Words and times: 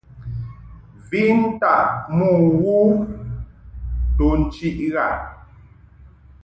Ven 1.09 1.39
taʼ 1.61 1.85
mo 2.15 2.29
wo 2.61 2.77
nto 4.09 4.27
nchiʼ 4.41 4.77
ghaʼ. 4.93 5.17